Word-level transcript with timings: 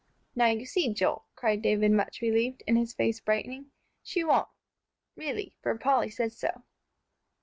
"Now 0.35 0.47
you 0.47 0.65
see, 0.65 0.91
Joel," 0.91 1.25
cried 1.35 1.61
David, 1.61 1.91
much 1.91 2.21
relieved, 2.21 2.63
and 2.67 2.75
his 2.75 2.91
face 2.91 3.19
brightening, 3.19 3.69
"she 4.01 4.23
won't, 4.23 4.47
really, 5.15 5.53
for 5.61 5.77
Polly 5.77 6.09
says 6.09 6.35
so." 6.35 6.63